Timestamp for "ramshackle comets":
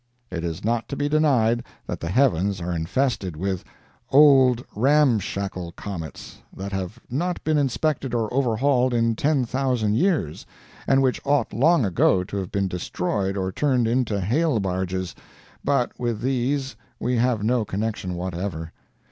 4.75-6.39